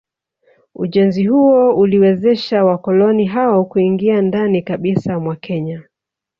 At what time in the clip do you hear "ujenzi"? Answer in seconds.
0.75-1.25